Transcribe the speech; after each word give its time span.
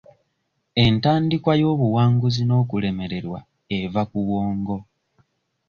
Entandikwa 0.85 1.53
y'obuwanguzi 1.61 2.41
n'okulemererwa 2.45 3.39
eva 3.77 4.01
ku 4.09 4.17
bwongo. 4.25 4.77